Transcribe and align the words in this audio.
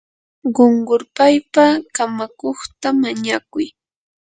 qunqurpaypa 0.55 1.65
kamakuqta 1.95 2.87
mañakuy. 3.01 3.65